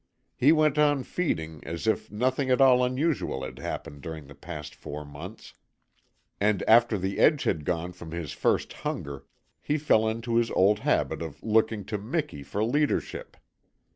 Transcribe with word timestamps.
He 0.35 0.51
went 0.51 0.79
on 0.79 1.03
feeding 1.03 1.63
as 1.63 1.85
if 1.85 2.09
nothing 2.11 2.49
at 2.49 2.59
all 2.59 2.83
unusual 2.83 3.43
had 3.43 3.59
happened 3.59 4.01
during 4.01 4.25
the 4.25 4.33
past 4.33 4.73
four 4.73 5.05
months, 5.05 5.53
and 6.39 6.63
after 6.67 6.97
the 6.97 7.19
edge 7.19 7.43
had 7.43 7.65
gone 7.65 7.91
from 7.91 8.09
his 8.09 8.33
first 8.33 8.73
hunger 8.73 9.27
he 9.61 9.77
fell 9.77 10.09
into 10.09 10.37
his 10.37 10.49
old 10.49 10.79
habit 10.79 11.21
of 11.21 11.43
looking 11.43 11.85
to 11.85 11.99
Miki 11.99 12.41
for 12.41 12.63
leadership. 12.63 13.37